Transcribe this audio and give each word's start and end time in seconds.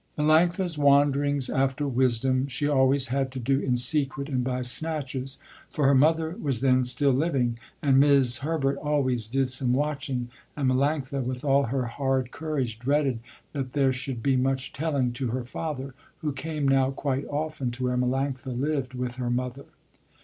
Melanctha's 0.17 0.79
wanderings 0.79 1.47
after 1.47 1.87
wisdom 1.87 2.47
she 2.47 2.67
always 2.67 3.09
had 3.09 3.31
to 3.33 3.39
do 3.39 3.59
in 3.59 3.77
secret 3.77 4.29
and 4.29 4.43
by 4.43 4.63
snatches, 4.63 5.37
for 5.69 5.85
her 5.85 5.93
mother 5.93 6.35
was 6.41 6.61
then 6.61 6.83
still 6.85 7.11
living 7.11 7.59
and 7.83 7.99
'Mis' 7.99 8.39
Herbert 8.39 8.77
always 8.77 9.27
did 9.27 9.51
some 9.51 9.73
watching, 9.73 10.29
and 10.57 10.67
Melanctha 10.71 11.23
with 11.23 11.45
all 11.45 11.65
her 11.65 11.85
hard 11.85 12.31
courage 12.31 12.79
dreaded 12.79 13.19
that 13.53 13.73
there 13.73 13.93
should 13.93 14.23
be 14.23 14.35
much 14.35 14.73
telling 14.73 15.13
to 15.13 15.27
her 15.27 15.43
father, 15.45 15.93
who 16.21 16.33
came 16.33 16.67
now 16.67 16.89
quite 16.89 17.27
often 17.29 17.69
to 17.69 17.83
where 17.83 17.95
Melanctha 17.95 18.59
lived 18.59 18.95
with 18.95 19.17
her 19.17 19.29
mother. 19.29 19.65